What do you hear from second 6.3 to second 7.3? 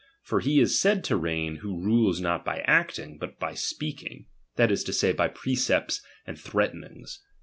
ihreatenings.